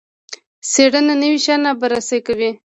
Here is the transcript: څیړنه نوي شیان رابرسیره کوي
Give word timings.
څیړنه 0.71 1.13
نوي 1.21 1.39
شیان 1.43 1.61
رابرسیره 1.67 2.25
کوي 2.27 2.51